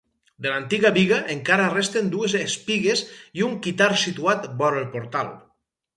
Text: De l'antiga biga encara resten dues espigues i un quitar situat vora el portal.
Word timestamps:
De 0.43 0.51
l'antiga 0.53 0.91
biga 0.95 1.19
encara 1.33 1.67
resten 1.75 2.09
dues 2.15 2.35
espigues 2.41 3.03
i 3.41 3.45
un 3.49 3.55
quitar 3.67 3.91
situat 4.07 4.49
vora 4.63 4.85
el 4.85 4.93
portal. 4.97 5.35